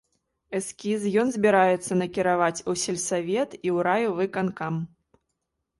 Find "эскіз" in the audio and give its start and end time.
0.59-1.03